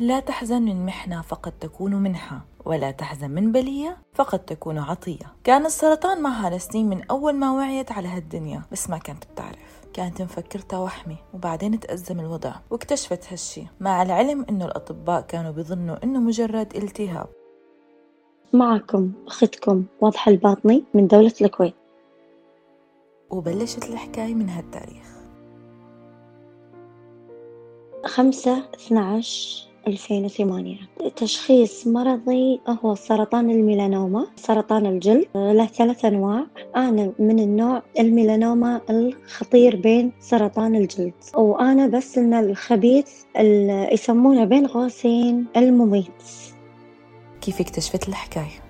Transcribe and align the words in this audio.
لا 0.00 0.20
تحزن 0.20 0.62
من 0.62 0.86
محنة 0.86 1.22
فقد 1.22 1.52
تكون 1.52 1.94
منحة 1.94 2.40
ولا 2.64 2.90
تحزن 2.90 3.30
من 3.30 3.52
بلية 3.52 3.98
فقد 4.14 4.38
تكون 4.38 4.78
عطية. 4.78 5.34
كان 5.44 5.66
السرطان 5.66 6.22
معها 6.22 6.50
لسنين 6.50 6.88
من 6.88 7.02
أول 7.02 7.32
ما 7.32 7.52
وعيت 7.52 7.92
على 7.92 8.08
هالدنيا 8.08 8.62
بس 8.72 8.90
ما 8.90 8.98
كانت 8.98 9.24
بتعرف. 9.32 9.80
كانت 9.92 10.22
مفكرتها 10.22 10.78
وحمي 10.78 11.16
وبعدين 11.34 11.80
تأزم 11.80 12.20
الوضع 12.20 12.54
واكتشفت 12.70 13.32
هالشي. 13.32 13.66
مع 13.80 14.02
العلم 14.02 14.46
إنه 14.48 14.64
الأطباء 14.64 15.20
كانوا 15.20 15.50
بيظنوا 15.52 16.04
إنه 16.04 16.20
مجرد 16.20 16.76
التهاب. 16.76 17.28
معكم 18.52 19.12
أختكم 19.26 19.84
واضحة 20.00 20.30
الباطني 20.30 20.84
من 20.94 21.06
دولة 21.06 21.34
الكويت. 21.40 21.74
وبلشت 23.30 23.84
الحكاية 23.84 24.34
من 24.34 24.48
هالتاريخ. 24.48 25.10
خمسة 28.06 28.68
اثناش 28.74 29.69
ألفين 29.86 30.24
وثمانية. 30.24 30.78
تشخيص 31.16 31.86
مرضي 31.86 32.60
هو 32.68 32.94
سرطان 32.94 33.50
الميلانوما 33.50 34.26
سرطان 34.36 34.86
الجلد 34.86 35.26
له 35.34 35.66
ثلاث 35.66 36.04
أنواع. 36.04 36.46
أنا 36.76 37.12
من 37.18 37.38
النوع 37.38 37.82
الميلانوما 37.98 38.80
الخطير 38.90 39.76
بين 39.76 40.12
سرطان 40.20 40.74
الجلد 40.74 41.14
وأنا 41.34 41.86
بس 41.86 42.18
إن 42.18 42.34
الخبيث 42.34 43.08
اللي 43.36 43.88
يسمونه 43.92 44.44
بين 44.44 44.66
قوسين 44.66 45.46
المميت. 45.56 46.22
كيف 47.40 47.60
اكتشفت 47.60 48.08
الحكاية؟ 48.08 48.60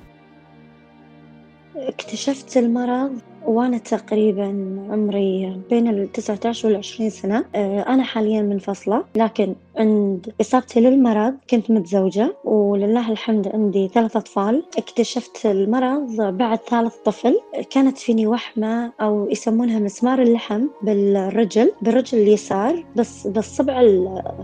اكتشفت 1.77 2.57
المرض 2.57 3.19
وأنا 3.47 3.79
تقريبا 3.79 4.45
عمري 4.91 5.57
بين 5.71 5.89
التسعة 5.89 6.39
عشر 6.45 6.69
والعشرين 6.69 7.11
سنة. 7.11 7.45
آه، 7.55 7.81
أنا 7.81 8.03
حاليا 8.03 8.43
منفصلة 8.43 9.05
لكن 9.17 9.55
عند 9.77 10.33
إصابتي 10.41 10.81
للمرض 10.81 11.35
كنت 11.51 11.71
متزوجة 11.71 12.35
ولله 12.45 13.13
الحمد 13.13 13.49
عندي 13.49 13.89
ثلاث 13.89 14.17
أطفال. 14.17 14.63
اكتشفت 14.79 15.47
المرض 15.47 16.17
بعد 16.21 16.59
ثالث 16.71 16.95
طفل. 17.05 17.41
كانت 17.71 17.99
فيني 17.99 18.27
وحمة 18.27 18.93
أو 19.01 19.29
يسمونها 19.31 19.79
مسمار 19.79 20.23
اللحم 20.23 20.67
بالرجل 20.83 21.73
بالرجل 21.83 22.19
اليسار 22.19 22.85
بس 22.97 23.27
بالصبع 23.27 23.81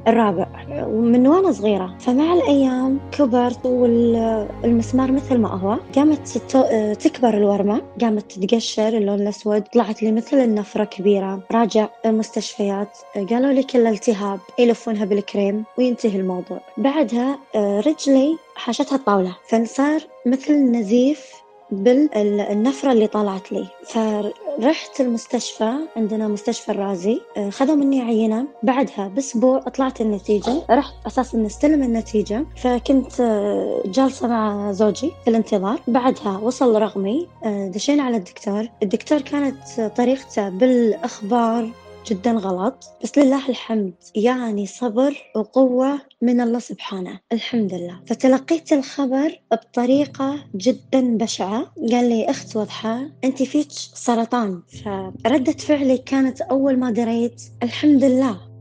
الرابع 0.08 0.46
ومن 0.86 1.26
وأنا 1.26 1.52
صغيرة. 1.52 1.94
فمع 1.98 2.34
الأيام 2.34 2.98
كبرت 3.12 3.66
والمسمار 3.66 5.12
مثل 5.12 5.38
ما 5.38 5.48
هو 5.48 5.78
قامت 5.94 6.28
تكبر 7.00 7.36
الورمة 7.36 7.82
قامت 8.00 8.32
تتقشر 8.32 8.85
اللون 8.94 9.20
الأسود 9.20 9.62
طلعت 9.62 10.02
لي 10.02 10.12
مثل 10.12 10.36
النفرة 10.36 10.84
كبيرة. 10.84 11.42
راجع 11.52 11.88
المستشفيات 12.06 12.98
قالوا 13.14 13.52
لي 13.52 13.62
كل 13.62 13.86
التهاب 13.86 14.40
يلفونها 14.58 15.04
بالكريم 15.04 15.64
وينتهي 15.78 16.16
الموضوع. 16.20 16.60
بعدها 16.76 17.38
آه، 17.54 17.80
رجلي 17.80 18.38
حاشتها 18.56 18.96
الطاولة 18.96 19.36
فصار 19.48 20.00
مثل 20.26 20.54
نزيف 20.54 21.32
بالنفرة 21.70 22.92
اللي 22.92 23.06
طلعت 23.06 23.52
لي. 23.52 23.66
فرحت 23.84 25.00
المستشفى 25.00 25.72
عندنا 25.96 26.28
مستشفى 26.28 26.72
الرازي. 26.72 27.20
آه، 27.36 27.50
خذوا 27.50 27.74
مني 27.74 28.00
عينة. 28.02 28.46
بعدها 28.62 29.08
بأسبوع 29.08 29.58
طلعت 29.60 30.00
النتيجة. 30.00 30.62
رحت 30.70 30.94
أساس 31.06 31.34
إني 31.34 31.46
أستلم 31.46 31.82
النتيجة. 31.82 32.46
فكنت 32.56 33.20
آه، 33.20 33.82
جالسة 33.86 34.28
مع 34.28 34.72
زوجي 34.72 35.12
في 35.24 35.30
الانتظار. 35.30 35.80
بعدها 35.88 36.38
وصل 36.42 36.82
رقمي. 36.82 37.28
دشينا 37.44 38.02
على 38.02 38.16
الدكتور. 38.16 38.68
الدكتور 38.82 39.20
كانت 39.20 39.80
طريقته 39.96 40.48
بالإخبار 40.48 41.70
جدا 42.06 42.32
غلط. 42.32 42.84
بس 43.02 43.18
لله 43.18 43.48
الحمد 43.48 43.94
يعني 44.14 44.66
صبر 44.66 45.16
وقوة 45.36 46.00
من 46.22 46.40
الله 46.40 46.58
سبحانه. 46.58 47.20
الحمد 47.32 47.74
لله. 47.74 48.00
فتلقيت 48.06 48.72
الخبر 48.72 49.40
بطريقة 49.50 50.38
جدا 50.54 51.16
بشعة. 51.16 51.72
قال 51.92 52.08
لي 52.08 52.30
أخت 52.30 52.56
وضحى 52.56 53.10
أنت 53.24 53.42
فيك 53.42 53.68
سرطان. 53.94 54.62
فردة 55.24 55.52
فعلي 55.52 55.98
كانت 55.98 56.40
أول 56.40 56.78
ما 56.78 56.90
دريت 56.90 57.42
الحمد 57.62 58.04
لله. 58.04 58.55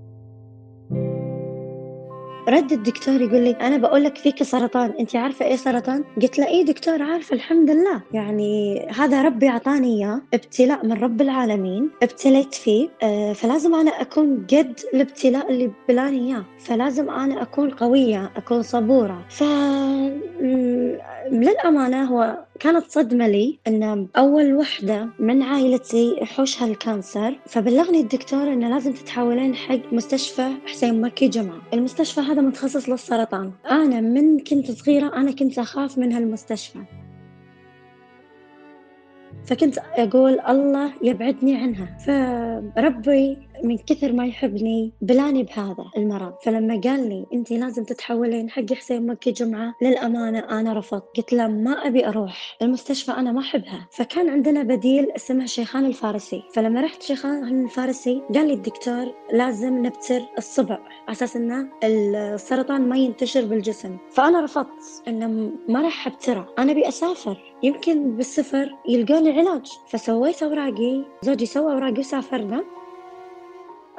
رد 2.50 2.72
الدكتور 2.72 3.22
يقول 3.22 3.42
لي 3.42 3.52
أنا 3.52 3.78
بقول 3.78 4.04
لك 4.04 4.18
فيك 4.18 4.44
سرطان 4.44 4.94
أنت 5.00 5.16
عارفة 5.16 5.46
إيه 5.46 5.56
سرطان؟ 5.56 6.04
قلت 6.22 6.40
له 6.40 6.48
إيه 6.48 6.66
دكتور 6.66 7.02
عارفة 7.02 7.34
الحمد 7.36 7.70
لله. 7.70 8.02
يعني 8.14 8.80
هذا 8.90 9.22
ربي 9.22 9.50
أعطاني 9.50 9.98
إياه 9.98 10.22
ابتلاء 10.34 10.86
من 10.86 10.94
رب 10.94 11.22
العالمين 11.22 11.90
ابتليت 12.04 12.54
فيه 12.56 12.90
آه 13.04 13.34
فلازم 13.34 13.76
أنا 13.76 13.92
أكون 13.92 14.48
قد 14.52 14.80
الابتلاء 14.94 15.52
اللي 15.52 15.72
بلاني 15.90 16.18
إياه 16.28 16.46
فلازم 16.60 17.10
أنا 17.10 17.42
أكون 17.42 17.70
قوية 17.70 18.32
أكون 18.36 18.62
صبورة. 18.62 19.26
ف 19.30 19.44
للأمانة 21.32 22.04
هو 22.04 22.46
كانت 22.60 22.86
صدمة 22.92 23.28
لي 23.28 23.60
أن 23.68 24.08
أول 24.18 24.54
وحدة 24.54 25.10
من 25.20 25.42
عائلتي 25.42 26.18
يحوشها 26.22 26.68
ال 26.68 26.77
cancer. 26.77 27.40
فبلغني 27.46 28.00
الدكتور 28.00 28.54
أنه 28.54 28.70
لازم 28.70 28.94
تتحولين 28.94 29.56
حق 29.56 29.94
مستشفى 29.94 30.50
حسين 30.66 31.02
مكي 31.02 31.28
جمعة. 31.28 31.62
المستشفى 31.74 32.22
هذا 32.22 32.42
متخصص 32.42 32.90
للسرطان. 32.90 33.52
أنا 33.72 34.02
من 34.02 34.40
كنت 34.40 34.72
صغيرة 34.72 35.16
أنا 35.16 35.32
كنت 35.32 35.60
أخاف 35.60 35.98
من 35.98 36.14
هالمستشفى. 36.14 36.80
فكنت 39.46 39.78
أقول 39.78 40.40
الله 40.40 40.92
يبعدني 41.02 41.56
عنها. 41.56 41.98
فربي 41.98 43.38
من 43.64 43.78
كثر 43.78 44.14
ما 44.14 44.26
يحبني 44.26 44.94
بلاني 45.02 45.44
بهذا 45.44 45.86
المرض. 45.98 46.34
فلما 46.44 46.82
قال 46.82 47.10
لي 47.10 47.26
أنت 47.34 47.52
لازم 47.52 47.84
تتحولين 47.84 48.50
حق 48.50 48.74
حسين 48.74 49.08
مكي 49.08 49.32
جمعة 49.32 49.76
للأمانة 49.82 50.40
أنا 50.40 50.74
رفضت. 50.74 51.18
قلت 51.18 51.34
له 51.34 51.48
ما 51.48 51.88
أبي 51.88 52.08
أروح 52.08 52.58
المستشفى 52.62 53.12
أنا 53.12 53.32
ما 53.32 53.40
أحبها. 53.40 53.88
فكان 53.92 54.30
عندنا 54.30 54.64
بديل 54.64 55.12
اسمه 55.12 55.46
شيخان 55.46 55.86
الفارسي. 55.86 56.44
فلما 56.54 56.82
رحت 56.82 57.04
شيخان 57.04 57.64
الفارسي 57.64 58.22
قال 58.36 58.48
لي 58.48 58.54
الدكتور 58.54 59.14
لازم 59.34 59.86
نبتر 59.86 60.22
الصبع 60.38 60.76
على 60.76 61.12
أساس 61.12 61.36
أنه 61.36 61.68
السرطان 61.84 62.90
ما 62.90 62.98
ينتشر 62.98 63.46
بالجسم. 63.46 63.98
فأنا 64.12 64.42
رفضت 64.42 65.04
أنه 65.08 65.52
ما 65.70 65.82
راح 65.82 66.08
أبتره. 66.08 66.54
أنا 66.60 66.72
أبي 66.72 66.88
أسافر. 66.88 67.38
يمكن 67.64 68.16
بالسفر 68.16 68.76
يلقوني 68.90 69.40
علاج. 69.40 69.72
فسويت 69.88 70.44
أوراقي 70.44 71.04
زوجي 71.22 71.46
سوى 71.46 71.74
أوراقي 71.74 72.00
وسافرنا. 72.00 72.64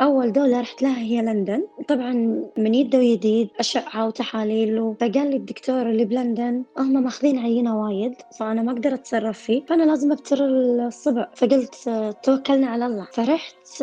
أول 0.01 0.33
دولة 0.33 0.61
رحت 0.61 0.83
لها 0.83 0.99
هي 0.99 1.23
لندن. 1.23 1.63
طبعا 1.89 2.13
من 2.57 2.75
يده 2.75 2.99
ويديد 2.99 3.49
أشعة 3.59 4.07
وتحاليل 4.07 4.95
فقال 5.01 5.31
لي 5.31 5.37
الدكتور 5.37 5.91
اللي 5.91 6.05
بلندن. 6.05 6.63
هم 6.79 7.03
ماخذين 7.03 7.39
عينة 7.39 7.83
وايد 7.83 8.15
فأنا 8.39 8.63
ما 8.63 8.73
أقدر 8.73 8.95
أتصرف 8.95 9.39
فيه. 9.39 9.65
فأنا 9.67 9.83
لازم 9.83 10.13
أبتر 10.13 10.39
الصبع 10.47 11.29
فقلت 11.35 11.75
توكلنا 12.23 12.67
على 12.67 12.87
الله. 12.87 13.07
فرحت 13.13 13.83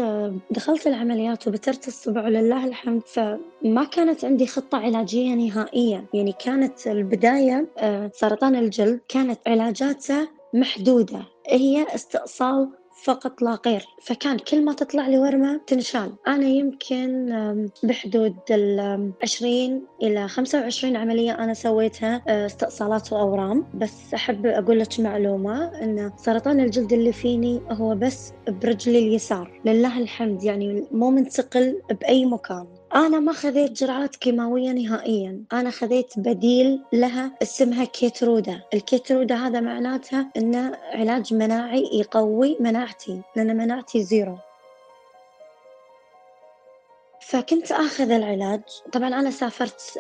دخلت 0.51 0.87
العمليات 0.87 1.47
وبترت 1.47 1.87
الصبع 1.87 2.23
ولله 2.25 2.65
الحمد. 2.65 3.01
فما 3.05 3.83
كانت 3.91 4.25
عندي 4.25 4.47
خطة 4.47 4.77
علاجية 4.77 5.35
نهائية 5.35 6.05
يعني 6.13 6.33
كانت 6.45 6.87
البداية 6.87 7.67
آه، 7.77 8.11
سرطان 8.13 8.55
الجلد 8.55 8.99
كانت 9.09 9.39
علاجاته 9.47 10.27
محدودة. 10.53 11.19
هي 11.49 11.85
استئصال 11.95 12.69
فقط 13.03 13.41
لا 13.41 13.59
غير. 13.65 13.85
فكان 14.01 14.37
كل 14.37 14.65
ما 14.65 14.73
تطلع 14.73 15.07
لي 15.07 15.17
ورمة 15.17 15.61
تنشال 15.67 16.13
أنا 16.27 16.45
يمكن 16.47 17.29
بحدود 17.83 18.35
العشرين 18.51 19.85
إلى 20.03 20.27
خمسة 20.27 20.61
وعشرين 20.61 20.95
عملية 20.97 21.31
أنا 21.31 21.53
سويتها 21.53 22.21
آه، 22.27 22.45
استئصالات 22.45 23.13
وأورام. 23.13 23.65
بس 23.73 24.13
أحب 24.13 24.45
أقول 24.45 24.79
لك 24.79 24.99
معلومة 24.99 25.65
أن 25.83 26.11
سرطان 26.17 26.59
الجلد 26.59 26.93
اللي 26.93 27.11
فيني 27.13 27.61
هو 27.71 27.95
بس 27.95 28.33
برجلي 28.47 28.99
اليسار. 28.99 29.61
لله 29.65 29.99
الحمد 29.99 30.43
يعني 30.43 30.87
مو 30.91 31.09
منتقل 31.09 31.81
بأي 32.01 32.25
مكان. 32.25 32.67
أنا 32.95 33.19
ما 33.19 33.33
خذيت 33.33 33.71
جرعات 33.71 34.15
كيماوية 34.15 34.71
نهائيا. 34.71 35.43
أنا 35.53 35.71
خذيت 35.71 36.19
بديل 36.19 36.81
لها 36.93 37.31
اسمها 37.41 37.85
Keytruda. 37.85 38.61
ال 38.73 38.80
Keytruda 38.80 39.35
هذا 39.35 39.59
معناتها 39.59 40.31
إنه 40.37 40.77
علاج 40.91 41.33
مناعي 41.33 41.89
يقوي 41.93 42.57
مناعتي 42.59 43.21
لأن 43.35 43.57
مناعتي 43.57 44.03
zero. 44.03 44.37
فكنت 47.21 47.71
آخذ 47.71 48.11
العلاج. 48.11 48.61
طبعا 48.91 49.07
أنا 49.07 49.31
سافرت 49.31 49.97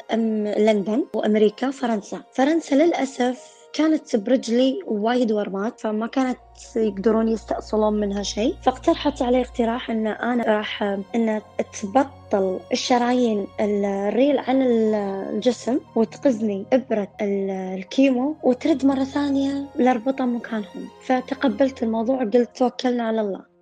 لندن 0.57 1.05
وأمريكا 1.13 1.67
وفرنسا. 1.67 2.23
فرنسا 2.33 2.75
للأسف 2.75 3.62
كانت 3.73 4.15
برجلي 4.15 4.79
وايد 4.87 5.31
ورمات 5.31 5.79
فما 5.79 6.07
كانت 6.07 6.37
يقدرون 6.75 7.27
يستأصلون 7.27 7.99
منها 7.99 8.23
شيء. 8.23 8.55
فاقترحت 8.61 9.21
علي 9.21 9.41
اقتراح 9.41 9.89
إن 9.89 10.07
أنا 10.07 10.43
راح 10.43 10.83
إن 11.15 11.41
تبطل 11.81 12.59
الشرايين 12.71 13.47
الريل 13.59 14.37
عن 14.37 14.61
الجسم 14.61 15.79
وتقزني 15.95 16.65
إبرة 16.73 17.07
الكيمو 17.21 18.35
وترد 18.43 18.85
مرة 18.85 19.03
ثانية 19.03 19.65
لاربطها 19.75 20.25
مكانهم. 20.25 20.87
فتقبلت 21.05 21.83
الموضوع 21.83 22.15
وقلت 22.15 22.57
توكلنا 22.57 23.03
على 23.03 23.21
الله. 23.21 23.52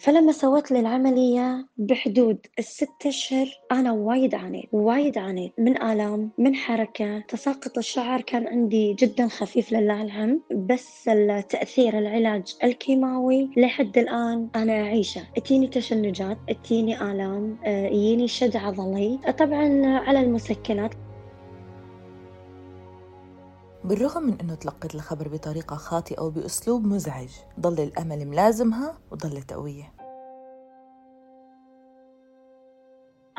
فلما 0.00 0.32
سوت 0.32 0.70
لي 0.70 0.80
العملية 0.80 1.66
بحدود 1.78 2.38
الست 2.58 3.06
أشهر 3.06 3.46
أنا 3.72 3.92
وايد 3.92 4.34
عانيت 4.34 4.68
وايد 4.72 5.18
عانيت 5.18 5.52
من 5.58 5.82
آلام 5.82 6.30
من 6.38 6.54
حركة. 6.54 7.20
تساقط 7.20 7.78
الشعر 7.78 8.20
كان 8.20 8.46
عندي 8.46 8.94
جدا 8.94 9.28
خفيف 9.28 9.72
لله 9.72 10.02
الحمد 10.02 10.40
بس 10.52 11.08
التأثير 11.08 11.98
العلاج 11.98 12.56
الكيماوي 12.64 13.50
لحد 13.56 13.98
الآن 13.98 14.48
أنا 14.56 14.72
أعيشه. 14.72 15.22
تجيني 15.36 15.66
تشنجات 15.66 16.38
تجيني 16.64 17.02
آلام 17.02 17.56
آه، 17.64 17.86
يجيني 17.86 18.28
شد 18.28 18.56
عضلي. 18.56 19.18
طبعا 19.38 19.86
على 19.86 20.20
المسكنات. 20.20 20.94
بالرغم 23.84 24.22
من 24.22 24.40
أنه 24.40 24.54
تلقت 24.54 24.94
الخبر 24.94 25.28
بطريقة 25.28 25.76
خاطئة 25.76 26.22
وبأسلوب 26.22 26.84
مزعج 26.84 27.28
ضل 27.60 27.80
الأمل 27.82 28.26
ملازمها 28.26 28.98
وضلت 29.10 29.52
قوية 29.52 29.92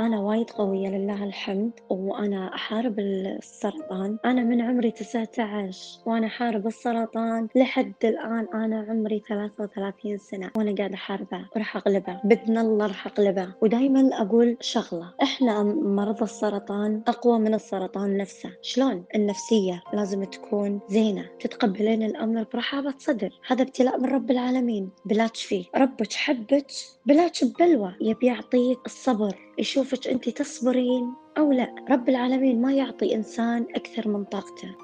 أنا 0.01 0.19
وايد 0.19 0.49
قوية 0.49 0.89
لله 0.89 1.23
الحمد 1.23 1.71
وأنا 1.89 2.55
أحارب 2.55 2.99
السرطان. 2.99 4.17
أنا 4.25 4.43
من 4.43 4.61
عمري 4.61 4.91
تسعة 4.91 5.29
عشر 5.39 5.99
وأنا 6.05 6.27
أحارب 6.27 6.67
السرطان 6.67 7.47
لحد 7.55 7.93
الآن. 8.03 8.47
أنا 8.53 8.85
عمري 8.89 9.23
ثلاثة 9.29 9.63
وثلاثين 9.63 10.17
سنة 10.17 10.51
وأنا 10.55 10.75
قاعدة 10.75 10.95
أحاربه 10.95 11.45
وراح 11.55 11.75
أغلبه. 11.77 12.19
بإذن 12.23 12.57
الله 12.57 12.85
راح 12.87 13.07
أغلبه. 13.07 13.53
ودايما 13.61 14.09
أقول 14.13 14.57
شغلة. 14.61 15.13
إحنا 15.23 15.63
مرضى 15.63 16.23
السرطان 16.23 17.01
أقوى 17.07 17.39
من 17.39 17.53
السرطان 17.53 18.17
نفسه. 18.17 18.51
شلون؟ 18.61 19.03
النفسية 19.15 19.83
لازم 19.93 20.23
تكون 20.23 20.79
زينة. 20.89 21.25
تتقبلين 21.39 22.03
الأمر 22.03 22.45
برحابة 22.53 22.93
صدر. 22.97 23.39
هذا 23.47 23.61
ابتلاء 23.61 23.99
من 23.99 24.09
رب 24.09 24.31
العالمين. 24.31 24.89
بلا 25.05 25.27
تشفيه 25.27 25.65
ربك 25.75 26.13
حبك 26.13 26.67
بلا 27.05 27.31
بلوى 27.59 27.95
يبي 28.01 28.27
يعطيك 28.27 28.79
الصبر. 28.85 29.50
يشوفك 29.57 30.07
أنت 30.07 30.29
تصبرين 30.29 31.13
أو 31.37 31.51
لا. 31.51 31.75
رب 31.89 32.09
العالمين 32.09 32.61
ما 32.61 32.73
يعطي 32.73 33.15
إنسان 33.15 33.65
أكثر 33.75 34.07
من 34.07 34.23
طاقته. 34.23 34.75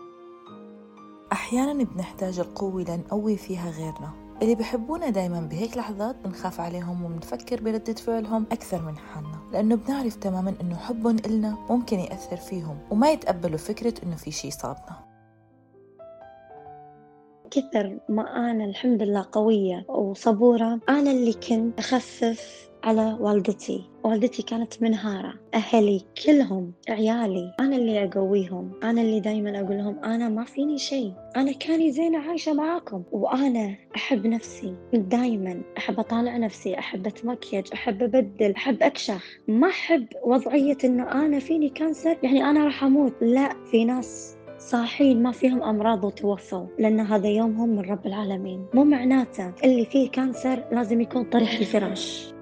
أحيانا 1.31 1.83
بنحتاج 1.83 2.39
القوة 2.39 2.81
لنقوي 2.83 3.37
فيها 3.37 3.71
غيرنا. 3.71 4.27
اللي 4.41 4.55
بحبونا 4.55 5.09
دايما 5.09 5.41
بهيك 5.41 5.77
لحظات 5.77 6.15
بنخاف 6.25 6.59
عليهم 6.59 7.05
وبنفكر 7.05 7.61
بردة 7.61 7.93
فعلهم 7.93 8.45
أكثر 8.51 8.81
من 8.81 8.97
حالنا. 8.97 9.37
لأنه 9.53 9.75
بنعرف 9.75 10.15
تماما 10.15 10.53
إنه 10.61 10.75
حبهم 10.75 11.17
إلنا 11.25 11.57
ممكن 11.69 11.99
يأثر 11.99 12.37
فيهم 12.37 12.77
وما 12.91 13.11
يتقبلوا 13.11 13.57
فكرة 13.57 13.93
إنه 14.03 14.15
في 14.15 14.31
شي 14.31 14.51
صابنا 14.51 15.07
كثر 17.51 17.99
ما 18.09 18.51
أنا 18.51 18.65
الحمد 18.65 19.03
لله 19.03 19.25
قوية 19.31 19.85
وصبورة 19.89 20.79
أنا 20.89 21.11
اللي 21.11 21.33
كنت 21.33 21.79
أخفف 21.79 22.66
على 22.83 23.17
والدتي. 23.19 23.83
والدتي 24.03 24.43
كانت 24.43 24.81
منهارة. 24.81 25.33
أهلي 25.53 26.01
كلهم 26.25 26.71
عيالي 26.89 27.53
أنا 27.59 27.75
اللي 27.75 28.03
أقويهم. 28.03 28.71
أنا 28.83 29.01
اللي 29.01 29.19
دايما 29.19 29.59
أقول 29.59 29.77
لهم 29.77 29.99
أنا 30.03 30.29
ما 30.29 30.43
فيني 30.43 30.77
شيء. 30.77 31.13
أنا 31.35 31.51
كاني 31.51 31.91
زينة 31.91 32.17
عايشة 32.17 32.53
معاكم. 32.53 33.03
وأنا 33.11 33.75
أحب 33.95 34.27
نفسي. 34.27 34.75
دايما 34.93 35.61
أحب 35.77 35.99
أطالع 35.99 36.37
نفسي. 36.37 36.79
أحب 36.79 37.07
أتمكيج. 37.07 37.67
أحب 37.73 38.03
أبدل. 38.03 38.51
أحب 38.51 38.83
أكشخ. 38.83 39.39
ما 39.47 39.67
أحب 39.67 40.05
وضعية 40.23 40.77
إنه 40.83 41.11
أنا 41.11 41.39
فيني 41.39 41.69
cancer. 41.69 42.17
يعني 42.23 42.43
أنا 42.43 42.65
راح 42.65 42.83
أموت. 42.83 43.13
لا 43.21 43.49
في 43.71 43.85
ناس 43.85 44.37
صاحين 44.59 45.23
ما 45.23 45.31
فيهم 45.31 45.63
أمراض 45.63 46.03
وتوفوا. 46.03 46.65
لأن 46.79 46.99
هذا 46.99 47.27
يومهم 47.29 47.69
من 47.69 47.81
رب 47.81 48.05
العالمين. 48.07 48.65
مو 48.73 48.83
معناته 48.83 49.53
اللي 49.63 49.85
فيه 49.85 50.09
cancer 50.09 50.63
لازم 50.71 51.01
يكون 51.01 51.23
طريح 51.23 51.59
الفراش. 51.59 52.36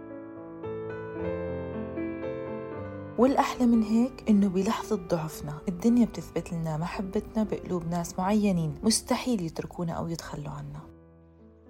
والأحلى 3.18 3.66
من 3.66 3.84
هيك 3.84 4.24
إنه 4.30 4.48
بلحظة 4.48 4.96
ضعفنا 4.96 5.60
الدنيا 5.68 6.06
بتثبت 6.06 6.54
لنا 6.54 6.78
محبتنا 6.78 7.44
بقلوب 7.44 7.88
ناس 7.90 8.20
معينين 8.20 8.76
مستحيل 8.84 9.42
يتركونا 9.42 9.94
أو 9.94 10.08
يتخلوا 10.08 10.50
عنا. 10.50 10.80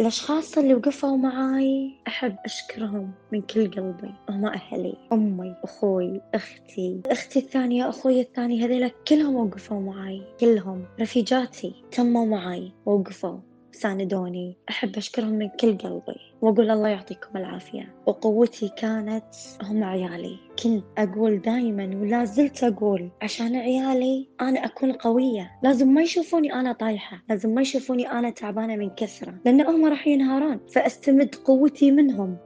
الأشخاص 0.02 0.58
اللي 0.58 0.76
وقفوا 0.76 1.18
معاي 1.18 1.92
أحب 2.08 2.36
أشكرهم 2.46 3.12
من 3.32 3.42
كل 3.42 3.72
قلبي. 3.72 4.14
هم 4.30 4.46
أهلي 4.46 4.98
أمي 5.14 5.56
أخوي 5.64 6.22
أختي. 6.34 7.02
أختي 7.06 7.40
الثانية 7.40 7.90
أخوي 7.90 8.22
الثاني 8.22 8.66
هذيلا 8.66 8.92
كلهم 9.08 9.36
وقفوا 9.36 9.80
معاي. 9.80 10.22
كلهم 10.40 10.86
رفيجاتي 11.02 11.84
تموا 11.92 12.26
معاي 12.26 12.72
وقفوا 12.86 13.38
ساندوني. 13.76 14.58
أحب 14.70 14.98
أشكرهم 14.98 15.30
من 15.30 15.50
كل 15.50 15.78
قلبي 15.78 16.20
وأقول 16.42 16.72
الله 16.72 16.88
يعطيكم 16.88 17.38
العافية. 17.38 17.96
وقوتي 18.06 18.70
كانت 18.70 19.26
هم 19.64 19.84
عيالي. 19.84 20.40
كنت 20.64 20.84
أقول 20.98 21.42
دايما 21.42 21.84
ولا 21.84 22.26
زلت 22.26 22.64
أقول 22.64 23.12
عشان 23.22 23.56
عيالي 23.56 24.30
أنا 24.42 24.66
أكون 24.66 24.92
قوية. 24.92 25.52
لازم 25.64 25.88
ما 25.88 26.02
يشوفوني 26.02 26.54
أنا 26.54 26.74
طايحة. 26.74 27.22
لازم 27.30 27.50
ما 27.50 27.62
يشوفوني 27.62 28.12
أنا 28.12 28.30
تعبانة 28.30 28.76
من 28.76 28.90
كثرة. 28.90 29.34
لأن 29.46 29.62
هم 29.62 29.86
راح 29.86 30.08
ينهارون. 30.08 30.60
فأستمد 30.74 31.36
قوتي 31.36 31.92
منهم. 31.92 32.38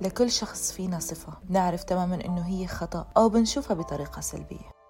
لكل 0.00 0.30
شخص 0.30 0.72
فينا 0.72 0.98
صفة. 0.98 1.32
بنعرف 1.48 1.84
تماما 1.84 2.14
إنه 2.14 2.46
هي 2.46 2.66
خطأ 2.66 3.06
أو 3.16 3.28
بنشوفها 3.28 3.76
بطريقة 3.76 4.20
سلبية. 4.20 4.81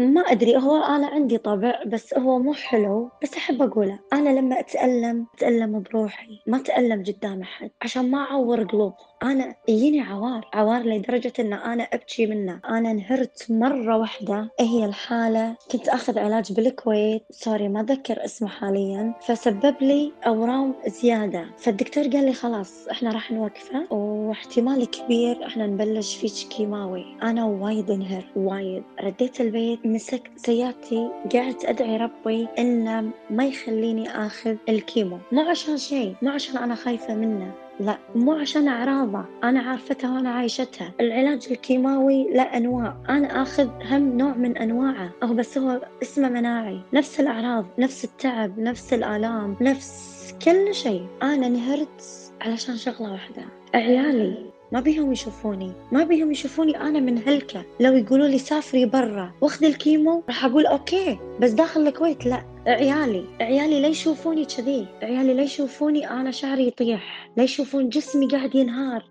ما 0.00 0.20
أدري 0.20 0.56
هو 0.56 0.82
أنا 0.82 1.06
عندي 1.06 1.38
طبع 1.38 1.84
بس 1.86 2.14
هو 2.14 2.38
مو 2.38 2.54
حلو 2.54 3.10
بس 3.22 3.34
أحب 3.34 3.62
أقوله. 3.62 3.98
أنا 4.12 4.30
لما 4.30 4.60
أتألم 4.60 5.26
أتألم 5.34 5.82
بروحي 5.82 6.42
ما 6.46 6.56
أتألم 6.56 7.02
قدام 7.04 7.42
أحد 7.42 7.70
عشان 7.82 8.10
ما 8.10 8.18
أعور 8.18 8.64
قلوب 8.64 8.94
أنا 9.22 9.54
يجيني 9.68 10.00
عوار 10.00 10.48
عوار 10.52 10.82
لدرجة 10.82 11.32
إن 11.40 11.52
أنا 11.52 11.82
أبكي 11.82 12.26
منه. 12.26 12.60
أنا 12.68 12.90
انهرت 12.90 13.46
مرة 13.50 13.96
واحدة 13.96 14.48
هي 14.60 14.84
الحالة 14.84 15.54
كنت 15.72 15.88
أخذ 15.88 16.18
علاج 16.18 16.52
بالكويت. 16.52 17.22
sorry 17.30 17.68
ما 17.68 17.80
أذكر 17.80 18.24
اسمه 18.24 18.48
حاليا. 18.48 19.14
فسبب 19.26 19.74
لي 19.80 20.12
أورام 20.26 20.74
زيادة. 20.86 21.44
فالدكتور 21.58 22.02
قال 22.02 22.24
لي 22.26 22.32
خلاص 22.32 22.88
إحنا 22.88 23.12
راح 23.12 23.30
نوقفه. 23.32 23.92
واحتمال 23.92 24.90
كبير 24.90 25.46
إحنا 25.46 25.66
نبلش 25.66 26.16
فيك 26.16 26.48
كيماوي. 26.48 27.04
أنا 27.22 27.44
وايد 27.44 27.90
انهرت 27.90 28.24
وايد. 28.36 28.82
رديت 29.02 29.40
البيت 29.40 29.86
مسكت 29.86 30.30
سيارتي 30.36 31.10
قعدت 31.34 31.64
أدعي 31.64 31.96
ربي 31.96 32.48
إنه 32.58 33.10
ما 33.30 33.44
يخليني 33.46 34.10
آخذ 34.10 34.56
ال 34.68 34.75
chemo. 34.75 35.18
مو 35.32 35.40
عشان 35.40 35.76
شيء 35.78 36.14
مو 36.22 36.30
عشان 36.30 36.56
أنا 36.56 36.74
خايفة 36.74 37.14
منه. 37.14 37.52
لا 37.80 37.98
مو 38.14 38.32
عشان 38.32 38.68
أعراضه 38.68 39.24
أنا 39.44 39.60
عارفتها 39.60 40.14
وأنا 40.14 40.30
عايشتها. 40.30 40.92
العلاج 41.00 41.48
الكيماوي 41.50 42.32
له 42.32 42.42
أنواع. 42.42 42.96
أنا 43.08 43.42
آخذ 43.42 43.68
هم 43.84 44.18
نوع 44.18 44.34
من 44.34 44.56
أنواعه. 44.58 45.10
أو 45.22 45.34
بس 45.34 45.58
هو 45.58 45.80
اسمه 46.02 46.28
مناعي. 46.28 46.80
نفس 46.92 47.20
الأعراض 47.20 47.66
نفس 47.78 48.04
التعب 48.04 48.58
نفس 48.58 48.92
الآلام 48.92 49.56
نفس 49.60 50.34
كل 50.44 50.74
شيء. 50.74 51.06
أنا 51.22 51.46
انهرت 51.46 52.02
علشان 52.40 52.76
شغلة 52.76 53.12
واحدة. 53.12 53.42
عيالي 53.74 54.50
ما 54.72 54.80
بيهم 54.80 55.12
يشوفوني. 55.12 55.72
ما 55.92 56.04
بيهم 56.04 56.30
يشوفوني 56.32 56.80
أنا 56.80 57.00
منهلكة. 57.00 57.64
لو 57.80 57.92
يقولوا 57.96 58.28
لي 58.28 58.38
سافري 58.38 58.86
برا 58.86 59.32
واخذي 59.40 59.66
ال 59.66 59.75
chemo 59.75 60.22
راح 60.28 60.44
أقول 60.44 60.66
okay 60.66 61.18
بس 61.40 61.50
داخل 61.50 61.80
الكويت 61.86 62.26
لا. 62.26 62.49
عيالي 62.66 63.24
عيالي 63.40 63.80
لا 63.80 63.88
يشوفوني 63.88 64.44
كذي. 64.44 64.86
عيالي 65.02 65.34
لا 65.34 65.42
يشوفوني 65.42 66.10
أنا 66.10 66.30
شعري 66.30 66.66
يطيح. 66.66 67.30
لا 67.36 67.42
يشوفون 67.42 67.88
جسمي 67.88 68.26
قاعد 68.26 68.54
ينهار. 68.54 69.04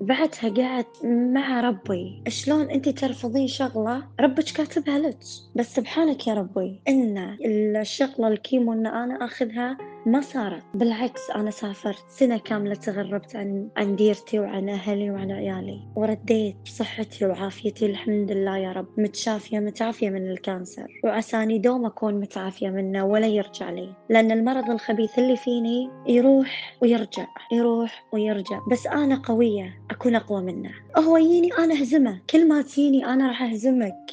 بعدها 0.00 0.48
قعدت 0.56 1.04
مع 1.04 1.60
ربي. 1.60 2.22
شلون 2.28 2.70
انت 2.70 2.88
ترفضين 2.88 3.46
شغلة؟ 3.46 4.02
ربك 4.20 4.44
كاتبها 4.44 4.98
لك. 4.98 5.18
بس 5.56 5.74
سبحانك 5.74 6.26
يا 6.26 6.34
ربي. 6.34 6.80
إن 6.88 7.36
الشغلة 7.76 8.28
ال 8.28 8.35
chemo 8.35 8.72
إن 8.72 8.86
أنا 8.86 9.24
آخذها 9.24 9.78
ما 10.06 10.20
صارت. 10.20 10.62
بالعكس 10.74 11.30
أنا 11.30 11.50
سافرت 11.50 12.04
سنة 12.08 12.38
كاملة 12.38 12.74
تغربت 12.74 13.36
عن 13.36 13.68
عن 13.76 13.96
ديرتي 13.96 14.38
وعن 14.38 14.68
أهلي 14.68 15.10
وعن 15.10 15.30
عيالي. 15.32 15.80
ورديت 15.96 16.56
بصحتي 16.64 17.26
وعافيتي 17.26 17.86
الحمد 17.86 18.32
لله 18.32 18.56
يا 18.56 18.72
رب. 18.72 18.86
متشافية 18.98 19.58
متعافية 19.58 20.10
من 20.10 20.30
ال 20.30 20.39
cancer. 20.39 21.00
وعساني 21.04 21.58
دوم 21.58 21.86
أكون 21.86 22.14
متعافية 22.20 22.70
منه 22.70 23.04
ولا 23.06 23.26
يرجع 23.26 23.70
لي. 23.70 23.94
لأن 24.08 24.30
المرض 24.30 24.70
الخبيث 24.70 25.18
اللي 25.18 25.36
فيني 25.36 25.90
يروح 26.06 26.76
ويرجع 26.82 27.26
يروح 27.52 28.04
ويرجع. 28.12 28.60
بس 28.70 28.86
أنا 28.86 29.22
قوية 29.24 29.74
أكون 29.90 30.14
أقوى 30.14 30.42
منه. 30.42 30.70
هو 30.98 31.16
يجيني 31.16 31.52
أنا 31.58 31.74
أهزمه 31.74 32.20
كل 32.30 32.48
ما 32.48 32.62
تجيني 32.62 33.06
أنا 33.06 33.28
راح 33.28 33.42
أهزمك. 33.42 34.10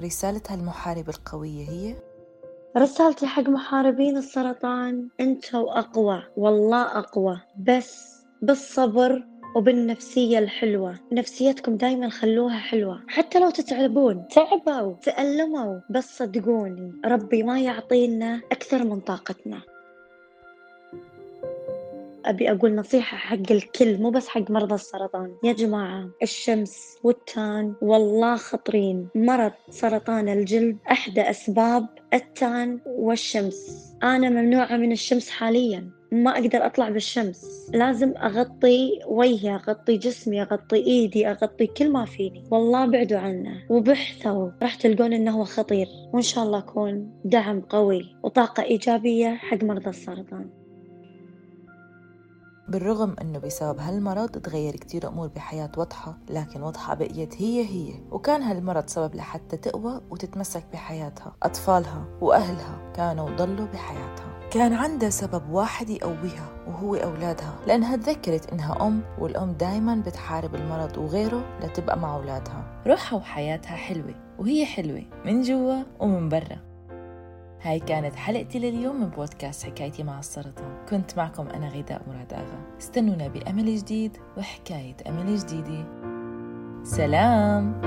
رسالة 0.00 0.42
هالمحاربة 0.48 1.12
القوية 1.12 1.68
هي؟ 1.70 2.09
رسالتي 2.76 3.26
حق 3.26 3.48
محاربين 3.48 4.16
السرطان 4.16 5.08
أنتوا 5.20 5.78
أقوى 5.78 6.22
والله 6.36 6.82
أقوى 6.82 7.40
بس 7.58 8.22
بالصبر 8.42 9.26
وبالنفسية 9.56 10.38
الحلوة. 10.38 10.98
نفسيتكم 11.12 11.76
دايما 11.76 12.08
خلوها 12.08 12.58
حلوة 12.58 13.02
حتى 13.08 13.38
لو 13.38 13.50
تتعبون 13.50 14.28
تعبوا 14.28 14.94
تألموا 15.02 15.80
بس 15.90 16.18
صدقوني 16.18 16.92
ربي 17.04 17.42
ما 17.42 17.60
يعطينا 17.60 18.40
أكثر 18.52 18.84
من 18.84 19.00
طاقتنا. 19.00 19.60
أبي 22.24 22.50
أقول 22.50 22.74
نصيحة 22.74 23.16
حق 23.16 23.52
الكل 23.52 23.98
مو 24.02 24.10
بس 24.10 24.28
حق 24.28 24.50
مرضى 24.50 24.74
السرطان. 24.74 25.34
يا 25.44 25.52
جماعة 25.52 26.08
الشمس 26.22 26.98
والتان 27.02 27.74
والله 27.82 28.36
خطرين. 28.36 29.08
مرض 29.14 29.52
سرطان 29.70 30.28
الجلد 30.28 30.76
أحدى 30.90 31.20
أسباب 31.20 31.86
التان 32.14 32.80
والشمس. 32.86 33.86
أنا 34.02 34.28
ممنوعة 34.28 34.76
من 34.76 34.92
الشمس 34.92 35.30
حاليا. 35.30 35.90
ما 36.12 36.30
أقدر 36.30 36.66
أطلع 36.66 36.88
بالشمس. 36.88 37.70
لازم 37.74 38.14
أغطي 38.16 39.00
وجهي 39.06 39.54
أغطي 39.54 39.96
جسمي 39.96 40.42
أغطي 40.42 40.76
إيدي 40.76 41.30
أغطي 41.30 41.66
كل 41.66 41.92
ما 41.92 42.04
فيني. 42.04 42.44
والله 42.50 42.86
بعدوا 42.86 43.18
عنه 43.18 43.62
وبحثوا. 43.70 44.50
راح 44.62 44.74
تلقون 44.74 45.12
إنه 45.12 45.30
هو 45.30 45.44
خطير. 45.44 45.86
وإن 46.12 46.22
شاء 46.22 46.44
الله 46.44 46.58
أكون 46.58 47.20
دعم 47.24 47.60
قوي 47.60 48.16
وطاقة 48.22 48.62
إيجابية 48.62 49.34
حق 49.34 49.64
مرضى 49.64 49.90
السرطان. 49.90 50.59
بالرغم 52.70 53.16
إنه 53.20 53.38
بسبب 53.38 53.78
هالمرض 53.78 54.28
تغير 54.28 54.76
كتير 54.76 55.08
أمور 55.08 55.28
بحياة 55.28 55.70
وضحى 55.76 56.14
لكن 56.30 56.62
وضحى 56.62 56.96
بقيت 56.96 57.42
هي 57.42 57.64
هي. 57.64 57.92
وكان 58.10 58.42
هالمرض 58.42 58.86
سبب 58.86 59.14
لحتى 59.14 59.56
تقوى 59.56 60.00
وتتمسك 60.10 60.64
بحياتها. 60.72 61.32
أطفالها 61.42 62.04
وأهلها 62.20 62.92
كانوا 62.94 63.30
ضلوا 63.36 63.66
بحياتها. 63.66 64.48
كان 64.50 64.72
عندها 64.72 65.10
سبب 65.10 65.50
واحد 65.50 65.90
يقويها 65.90 66.48
وهو 66.66 66.94
أولادها. 66.94 67.58
لأنها 67.66 67.96
تذكرت 67.96 68.52
إنها 68.52 68.86
أم 68.86 69.02
والأم 69.18 69.52
دايما 69.52 70.02
بتحارب 70.06 70.54
المرض 70.54 70.98
وغيره 70.98 71.44
لتبقى 71.62 71.98
مع 71.98 72.16
أولادها. 72.16 72.82
روحها 72.86 73.18
وحياتها 73.18 73.76
حلوة 73.76 74.14
وهي 74.38 74.66
حلوة 74.66 75.02
من 75.24 75.42
جوا 75.42 75.82
ومن 76.00 76.28
برا. 76.28 76.69
هاي 77.62 77.80
كانت 77.80 78.14
حلقتي 78.14 78.58
لليوم 78.58 79.00
من 79.00 79.08
بودكاست 79.08 79.66
حكايتي 79.66 80.02
مع 80.02 80.18
السرطان. 80.18 80.86
كنت 80.88 81.16
معكم 81.16 81.46
أنا 81.48 81.68
غداء 81.68 82.02
مراد 82.08 82.32
آغا 82.32 82.76
استنونا 82.78 83.28
بأمل 83.28 83.76
جديد 83.76 84.16
وحكاية 84.38 84.96
أمل 85.08 85.36
جديدة. 85.36 85.84
سلام! 86.84 87.80